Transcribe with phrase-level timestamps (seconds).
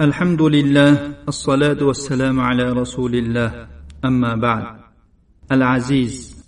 [0.00, 0.92] الحمد لله
[1.28, 3.66] الصلاة والسلام على رسول الله
[4.04, 4.64] أما بعد
[5.52, 6.38] العزيز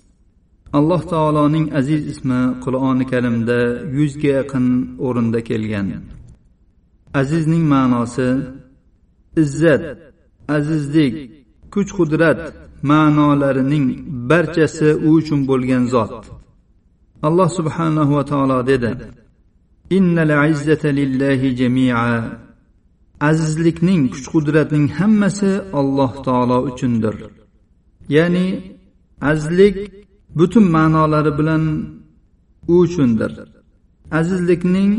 [0.73, 3.59] alloh taoloning aziz ismi qur'oni karimda
[3.99, 4.67] yuzga yaqin
[5.07, 5.89] o'rinda kelgan
[7.21, 8.29] azizning ma'nosi
[9.43, 9.83] izzat
[10.57, 11.15] azizlik
[11.75, 12.41] kuch qudrat
[12.91, 13.87] ma'nolarining
[14.31, 16.15] barchasi u uchun bo'lgan zot
[17.29, 18.91] alloh subhanahu va taolo dedi
[19.99, 21.99] innal izzata lillahi jamia
[23.29, 25.51] Azizlikning kuch qudratning hammasi
[25.81, 27.15] alloh taolo uchundir.
[28.17, 28.47] Ya'ni
[29.31, 29.77] azizlik
[30.39, 31.65] butun ma'nolari bilan
[32.73, 33.33] u uchundir.
[34.19, 34.93] Azizlikning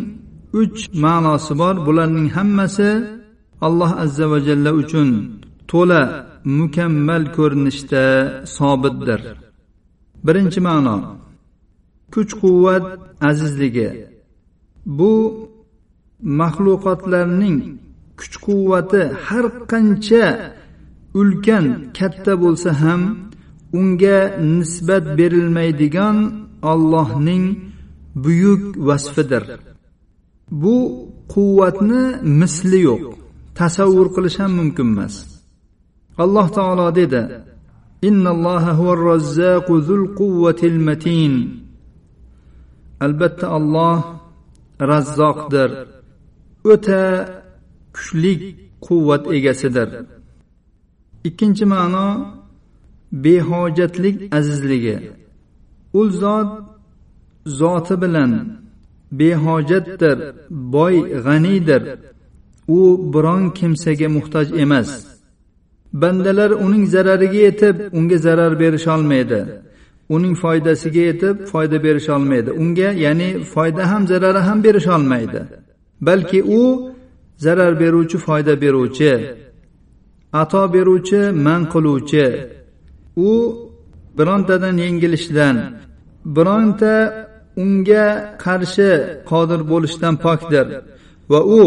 [0.62, 2.90] uch ma'nosi bor bularning hammasi
[3.68, 5.10] alloh azza va jalla uchun
[5.72, 6.02] to'la
[6.60, 8.04] mukammal ko'rinishda
[8.56, 9.22] sobitdir.
[10.26, 10.98] Birinchi ma'no
[12.14, 12.86] kuch quvvat
[13.30, 13.90] azizligi.
[14.98, 15.14] Bu
[16.40, 17.58] maxluqotlarning
[18.22, 20.28] kuch quvvati har qancha
[21.20, 21.66] ulkan
[21.98, 23.02] katta bo'lsa ham
[23.80, 24.20] unga
[24.58, 26.18] nisbat berilmaydigan
[26.72, 27.46] ollohning
[28.24, 29.44] buyuk vasfidir.
[30.62, 30.78] Bu
[31.34, 32.04] quvvatni
[32.40, 33.04] misli yo'q
[33.60, 35.16] tasavvur qilish ham mumkin emas.
[36.24, 37.24] Alloh taolo dedi
[43.06, 43.98] albatta olloh
[44.90, 45.70] razzoqdir.
[46.72, 47.04] O'ta
[47.96, 48.42] kuchlik
[48.86, 49.90] quvvat egasidir.
[51.28, 52.08] Ikkinchi ma'no
[53.12, 54.98] behojatlik azizligi.
[56.00, 56.52] U zot
[57.46, 58.32] zoti bilan
[59.20, 60.18] behojatdir
[60.50, 61.82] boy g'aniydir.
[62.68, 62.80] U
[63.14, 64.90] biron kimsaga muhtoj emas.
[65.94, 69.42] Bandalar uning zarariga yetib unga zarar berisholmaydi.
[70.16, 72.52] Uning foydasiga yetib foyda berisholmaydi.
[72.52, 75.42] Unga ya'ni foyda ham zarari ham berisholmaydi.
[76.02, 76.91] Balki u
[77.44, 79.14] zarar beruvchi foyda beruvchi.
[80.42, 82.28] Ato beruvchi man qiluvchi.
[83.30, 83.32] U
[84.18, 85.56] birontadan yengilishdan
[86.36, 86.96] bironta
[87.64, 88.06] unga
[88.44, 88.92] qarshi
[89.30, 90.68] qodir bo'lishdan pokdir.
[91.32, 91.64] Va u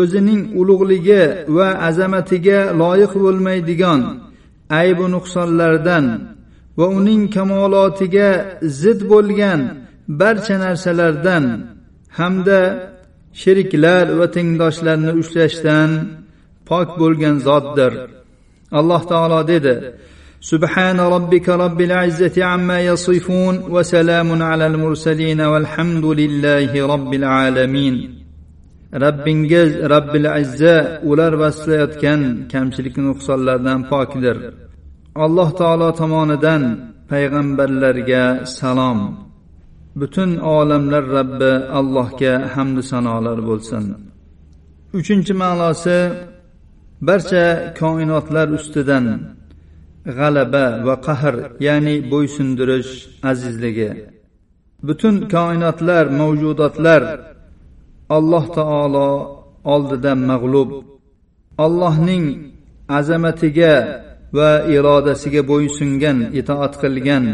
[0.00, 1.24] o'zining ulug'ligi
[1.56, 4.00] va azamatiga loyiq bo'lmaydigan
[4.80, 6.04] aybu nuqsonlardan
[6.78, 8.30] va uning kamolotiga
[8.80, 9.60] zid bo'lgan
[10.20, 11.44] barcha narsalardan
[12.18, 12.60] hamda
[13.41, 15.91] sheriklar va tengdoshlarni ushlashdan
[16.69, 17.93] pok bo'lgan zotdir
[18.79, 19.75] alloh taolo dedi
[20.51, 27.95] سبحان ربك رب العزة عما يصفون وسلام على المرسلين والحمد لله رب العالمين
[28.93, 34.37] robbingiz robbil azza ular vasflayotgan kamchilik nuqsonlardan pokdir
[35.25, 36.63] alloh taolo tomonidan
[37.11, 38.23] payg'ambarlarga
[38.57, 38.99] salom
[40.00, 43.84] Butun olamlar robbi allohga hamdu sanolar bo'lsin.
[44.98, 45.98] Uchinchi ma'nosi
[47.08, 47.44] barcha
[47.80, 49.06] koinotlar ustidan
[50.18, 51.34] g'alaba va qahr
[51.66, 52.92] ya'ni bo'ysundirish
[53.30, 53.90] azizligi.
[54.86, 57.02] Butun koinotlar mavjudotlar
[58.16, 59.10] alloh taolo
[59.74, 60.70] oldida mag'lub.
[61.64, 62.26] Allohning
[62.98, 63.74] azamatiga
[64.38, 67.24] va irodasiga bo'ysungan itoat qilgan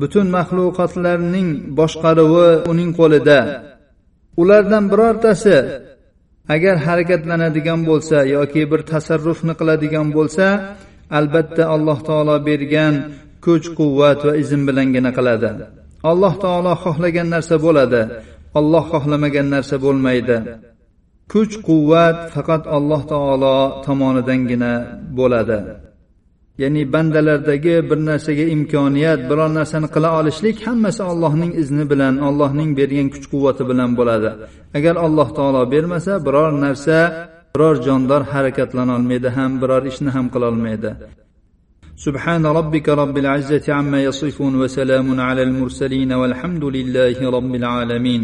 [0.00, 1.48] butun maxluqotlarning
[1.78, 3.40] boshqaruvi uning qo'lida.
[4.40, 5.56] Ulardan birortasi
[6.54, 10.46] agar harakatlanadigan bo'lsa yoki bir tasarrufni qiladigan bo'lsa
[11.18, 12.94] albatta alloh taolo bergan
[13.44, 15.50] kuch quvvat va izn bilangina qiladi.
[16.10, 18.02] Alloh taolo xohlagan narsa bo'ladi
[18.58, 20.36] olloh xohlamagan narsa bo'lmaydi.
[21.32, 24.72] Kuch quvvat faqat alloh taolo tomonidangina
[25.18, 25.58] bo'ladi.
[26.61, 33.07] ya'ni bandalardagi bir narsaga imkoniyat biror narsani qila olishlik hammasi allohning izni bilan allohning bergan
[33.13, 34.29] kuch quvvati bilan bo'ladi
[34.77, 36.97] agar alloh taolo bermasa biror narsa
[37.53, 40.91] biror jondor harakatlanolmaydi ham biror ishni ham qilolmaydi
[42.07, 48.23] سبحان ربك رب العزة عما يصفون وسلام على المرسلين والحمد لله رب العالمين